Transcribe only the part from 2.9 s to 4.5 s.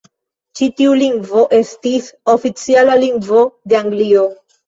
lingvo de Anglio.